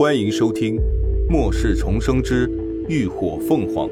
[0.00, 0.76] 欢迎收听
[1.28, 2.50] 《末世重生之
[2.88, 3.86] 浴火凤凰》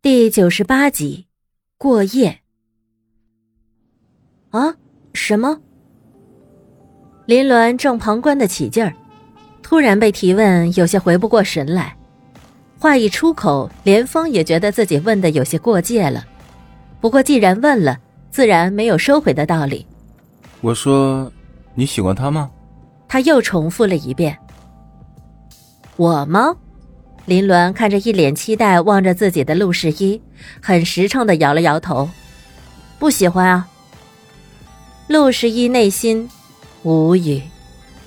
[0.00, 1.26] 第九十八集，
[1.76, 2.38] 过夜。
[4.50, 4.76] 啊？
[5.12, 5.60] 什么？
[7.26, 8.94] 林鸾正旁观的起劲儿，
[9.60, 11.96] 突然被提问，有些回不过神来。
[12.78, 16.24] 话一出口，连峰也觉得自己问的有些过界了。
[17.00, 17.98] 不过既然问了，
[18.38, 19.84] 自然没有收回的道理。
[20.60, 21.28] 我说
[21.74, 22.48] ：“你喜欢他吗？”
[23.08, 24.38] 他又重复了一遍。
[25.96, 26.54] 我吗？
[27.26, 30.22] 林鸾看着一脸期待望着自己的陆十一，
[30.62, 32.08] 很实诚的摇了摇头
[33.00, 33.66] ：“不喜欢啊。”
[35.08, 36.30] 陆十一内心
[36.84, 37.42] 无语，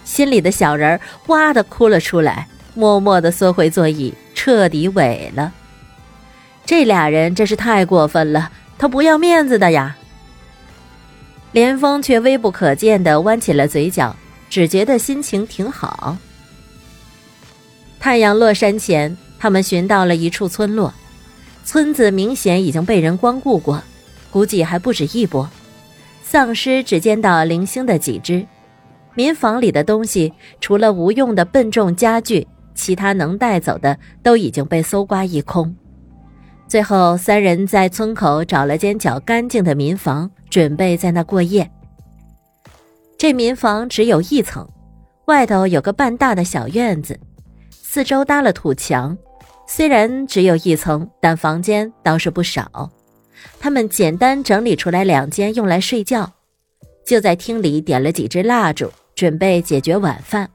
[0.05, 4.13] 心里的小人哇的哭了出来，默默的缩回座椅。
[4.33, 5.51] 彻底萎了，
[6.65, 9.97] 这俩人真是太过分了，他不要面子的呀。
[11.51, 14.15] 连峰却微不可见的弯起了嘴角，
[14.49, 16.17] 只觉得心情挺好。
[17.99, 20.93] 太阳落山前，他们寻到了一处村落，
[21.65, 23.83] 村子明显已经被人光顾过，
[24.31, 25.49] 估计还不止一波。
[26.23, 28.45] 丧尸只见到零星的几只，
[29.13, 32.47] 民房里的东西除了无用的笨重家具。
[32.73, 35.75] 其他能带走的都已经被搜刮一空，
[36.71, 41.69] 最后三人在村口找了间较干净的民房，准备在那过夜。
[43.17, 44.65] 这民房只有一层，
[45.25, 47.19] 外头有个半大的小院子，
[47.71, 49.17] 四周搭了土墙。
[49.67, 52.89] 虽然只有一层，但房间倒是不少。
[53.59, 56.31] 他们简单整理出来两间用来睡觉，
[57.05, 60.49] 就在厅里点了几支蜡烛，准备解决晚饭。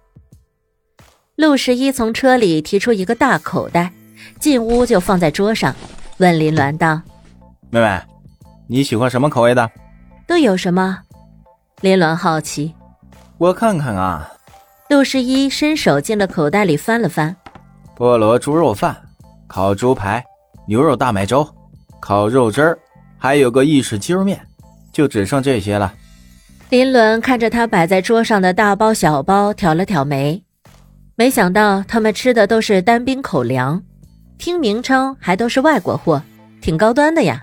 [1.34, 3.92] 陆十一从车里提出一个大口袋，
[4.40, 5.76] 进屋就放在桌上，
[6.18, 7.00] 问林鸾道
[7.68, 8.00] ：“妹妹，
[8.66, 9.70] 你喜欢什么口味的？
[10.26, 11.00] 都有什么？”
[11.82, 12.74] 林鸾好奇。
[13.36, 14.32] 我看看啊。
[14.88, 17.36] 陆十一伸手进了口袋里翻了翻：
[17.96, 18.96] 菠萝猪肉饭、
[19.46, 20.24] 烤猪排、
[20.66, 21.46] 牛肉大麦粥、
[22.00, 22.78] 烤肉汁儿，
[23.18, 24.40] 还有个意式鸡肉面，
[24.92, 25.92] 就只剩这些了。
[26.70, 30.42] 林鸾看着他摆在桌上的大包小包，挑了挑眉。
[31.16, 33.82] 没想到他们吃的都是单兵口粮，
[34.38, 36.22] 听名称还都是外国货，
[36.60, 37.42] 挺高端的呀。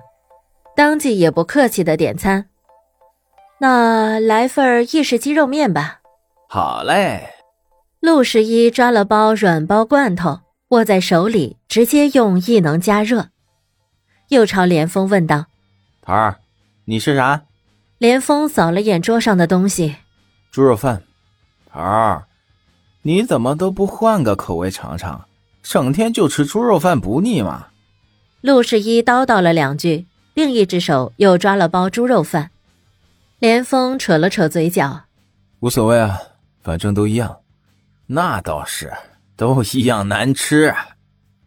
[0.76, 2.48] 当即也不客气的点餐，
[3.60, 6.00] 那来份意式鸡肉面吧。
[6.50, 7.30] 好嘞。
[8.00, 13.30] 陆十一抓了包软包罐头，握在手里，直接用异能加热。
[14.30, 15.46] 又朝连峰问道
[16.02, 16.40] ：“桃儿，
[16.86, 17.44] 你吃啥？”
[18.00, 19.96] 连峰扫了眼桌上的东西，
[20.52, 21.04] 猪肉饭。
[21.72, 22.24] 桃儿。
[23.04, 25.26] 你怎么都不换个口味尝尝？
[25.64, 27.68] 整天就吃猪肉饭不腻吗？
[28.42, 32.52] 陆十一叨叨了两句，另一只手又抓了包猪肉饭。
[33.40, 35.06] 连峰扯了扯嘴角，
[35.62, 36.20] 无所谓啊，
[36.62, 37.38] 反正都一样。
[38.08, 38.92] 那倒是，
[39.36, 40.76] 都一样难吃。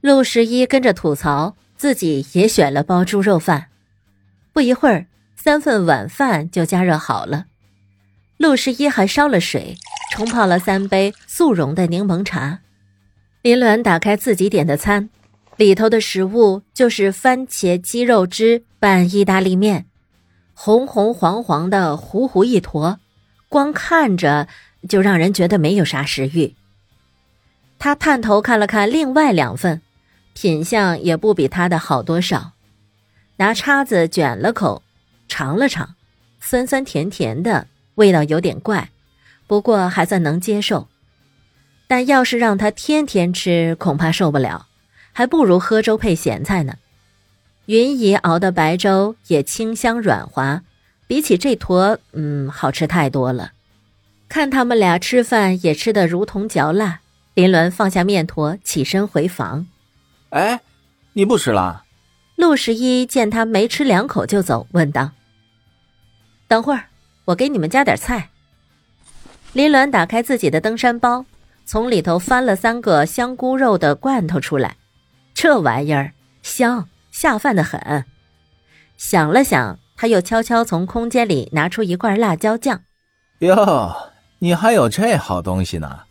[0.01, 3.67] 陆十一跟着吐槽，自己也选了包猪肉饭。
[4.53, 5.07] 不一会儿，
[5.37, 7.47] 三份晚饭就加热好了。
[8.39, 9.77] 陆十一还烧了水。
[10.09, 12.61] 冲泡了三杯速溶的柠檬茶，
[13.47, 15.09] 林鸾打开自己点的餐，
[15.55, 19.87] 里头的食物就是番茄鸡肉汁拌意大利面，
[20.53, 22.99] 红红黄黄的糊糊一坨，
[23.49, 24.49] 光看着
[24.89, 26.57] 就让人觉得没有啥食欲。
[27.79, 29.81] 他探头看了看另外两份，
[30.35, 32.51] 品相也不比他的好多少，
[33.37, 34.83] 拿叉子卷了口，
[35.29, 35.95] 尝了尝，
[36.41, 38.91] 酸酸甜甜的，味道有点怪。
[39.47, 40.89] 不过还算能接受，
[41.87, 44.67] 但要是让他天天吃，恐怕受不了，
[45.13, 46.75] 还不如喝粥配咸菜呢。
[47.67, 50.63] 云姨熬的白粥也清香软滑，
[51.07, 53.53] 比起这坨，嗯，好吃太多了。
[54.29, 57.01] 看他们俩吃饭也吃得如同嚼蜡，
[57.35, 59.67] 林鸾放下面坨，起身回房。
[60.31, 60.61] 哎，
[61.13, 61.85] 你不吃了？
[62.35, 65.13] 陆十一见他没吃两口就走，问道
[66.47, 66.85] ：“等会儿，
[67.27, 68.31] 我给你们加点菜。”
[69.55, 71.25] 林鸾打开自己的登山包，
[71.67, 74.77] 从里头翻了三个香菇肉的罐头出来，
[75.35, 78.05] 这玩意儿香下饭的很。
[78.97, 82.83] 想了想，他又悄悄从空间里拿出一罐辣椒酱。
[83.41, 86.05] 哟，你还有这好东西呢！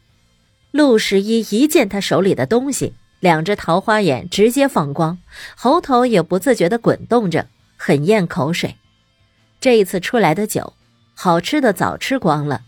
[0.72, 5.18] 陆十一一见他手里的东西，两只桃花眼直接放光，
[5.56, 7.48] 喉头也不自觉地滚动着，
[7.78, 8.76] 很咽口水。
[9.62, 10.74] 这一次出来的酒，
[11.14, 12.64] 好吃的早吃光了。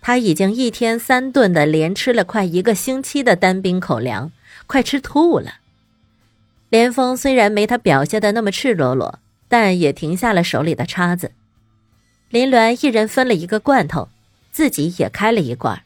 [0.00, 4.32] 他已经一天三顿的连吃了快一个星期的单兵口粮，
[4.66, 5.56] 快吃吐了。
[6.70, 9.18] 连峰虽然没他表现的那么赤裸裸，
[9.48, 11.32] 但也停下了手里的叉子。
[12.30, 14.08] 林鸾一人分了一个罐头，
[14.52, 15.82] 自己也开了一罐，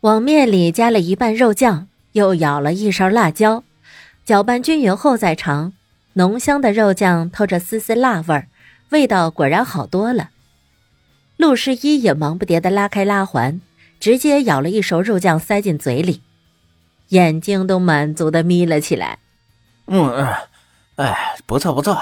[0.00, 3.64] 往面里加了一半肉酱，又舀了一勺辣椒，
[4.24, 5.72] 搅拌均匀后再尝。
[6.12, 8.46] 浓香的肉酱透着丝丝辣味儿，
[8.90, 10.30] 味道果然好多了。
[11.44, 13.60] 陆十一也忙不迭地拉开拉环，
[14.00, 16.22] 直接舀了一勺肉酱塞进嘴里，
[17.08, 19.18] 眼睛都满足地眯了起来。
[19.84, 20.26] 嗯，
[20.96, 22.00] 哎，不错不错。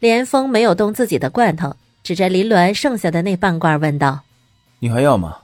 [0.00, 1.76] 连峰没有动自己的罐头。
[2.02, 4.22] 指着林鸾剩下的那半罐问道
[4.80, 5.38] ：“你还要吗？”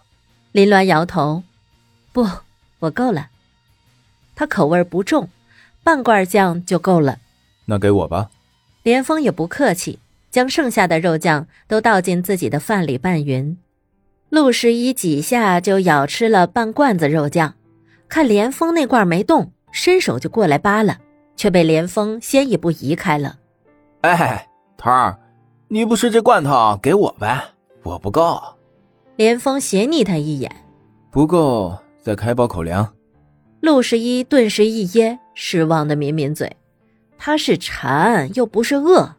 [0.52, 1.44] 林鸾摇头
[2.12, 2.26] ：“不，
[2.80, 3.28] 我够了。”
[4.34, 5.28] 他口味不重，
[5.84, 7.18] 半罐酱就够了。
[7.66, 8.30] 那给我吧。
[8.82, 10.00] 连峰也不客气，
[10.34, 13.56] 将剩下的肉酱都倒进自己的饭里拌匀。
[14.30, 17.54] 陆十一几下就咬吃了半罐子肉酱，
[18.08, 20.98] 看连峰那罐没动，伸手就过来扒了，
[21.36, 23.38] 却被连峰先一步移开了。
[24.00, 25.16] 哎，头儿。
[25.68, 27.40] 你不吃这罐头，给我呗，
[27.84, 28.42] 我不够。
[29.14, 30.50] 连峰斜睨他一眼，
[31.12, 32.92] 不够再开包口粮。
[33.60, 36.56] 陆十一顿时一噎，失望的抿抿嘴。
[37.16, 39.14] 他是馋，又不是饿。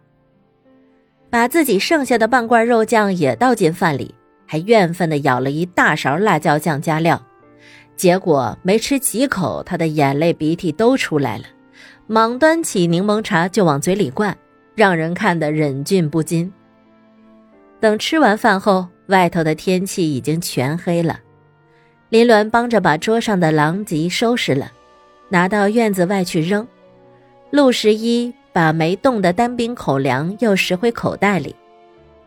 [1.36, 4.16] 把自己剩下的半罐肉酱也倒进饭里，
[4.46, 7.22] 还怨愤地舀了一大勺辣椒酱加料。
[7.98, 11.44] 结果没吃几口，他的眼泪鼻涕都出来了，
[12.08, 14.34] 忙端起柠檬茶就往嘴里灌。
[14.76, 16.50] 让人看得忍俊不禁。
[17.81, 21.20] 等吃完饭后，外头的天气已经全黑了。
[22.08, 24.72] 林鸾帮着把桌上的狼藉收拾了，
[25.28, 26.66] 拿到院子外去扔。
[27.52, 31.54] 陆十一把没动的单兵口粮又拾回口袋里。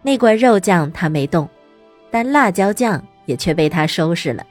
[0.02, 1.48] 那罐肉酱他没动，
[2.10, 4.44] 但辣椒酱也却被他收拾了。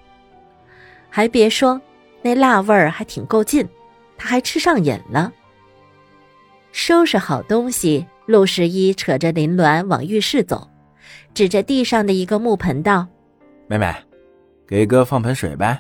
[1.07, 1.79] 还别说，
[2.24, 3.63] 那辣味儿还挺够劲，
[4.18, 5.31] 他还吃上瘾了。
[6.71, 10.68] 收拾好东西，陆十一扯着林鸾往浴室走，
[11.35, 13.06] 指着地上的一个木盆道
[13.69, 13.94] ：“妹妹，
[14.68, 15.79] 给哥放盆水呗。”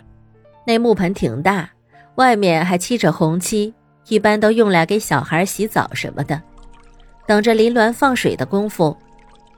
[0.63, 1.67] 那木盆挺大，
[2.17, 3.73] 外面还漆着红漆，
[4.07, 6.41] 一般都用来给小孩洗澡什么的。
[7.25, 8.95] 等着林鸾放水的功夫，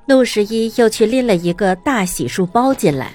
[0.08, 3.12] 陆十一又去拎了一个大洗漱包进来，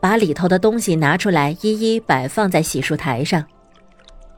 [0.00, 3.44] 把里头的东西拿出来，一一摆放在洗漱台上。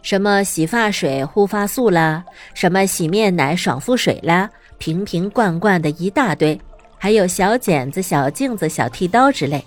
[0.02, 2.22] 什么洗发水、护发素啦，
[2.54, 4.48] 什么洗面奶、爽肤水啦，
[4.78, 6.60] 瓶瓶罐罐的一大堆，
[6.96, 9.64] 还有小剪子、小镜子、小剃刀之类，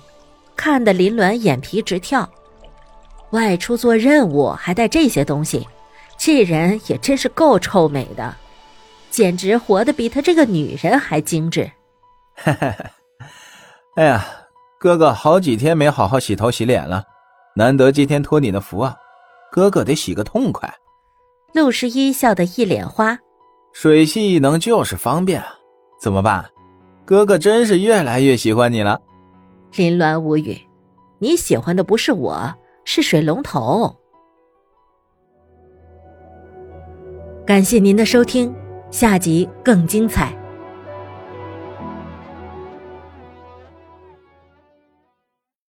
[0.55, 2.29] 看得林鸾眼皮直跳。
[3.31, 5.67] 外出做任务还带这些东西，
[6.19, 8.35] 这人也真是够臭美的，
[9.09, 11.71] 简直活得比他这个女人还精致。
[13.95, 14.25] 哎呀，
[14.77, 17.03] 哥哥好几天没好好洗头洗脸了，
[17.55, 18.95] 难得今天托你的福啊！
[19.49, 20.71] 哥哥得洗个痛快，
[21.53, 23.17] 陆十一笑得一脸花。
[23.71, 25.55] 水系异能就是方便啊，
[25.99, 26.45] 怎么办？
[27.05, 28.99] 哥哥真是越来越喜欢你了。
[29.75, 30.59] 林鸾无语，
[31.17, 33.95] 你喜欢的不是我，是水龙头。
[37.49, 38.53] 感谢您的收听，
[38.91, 40.38] 下集更精彩。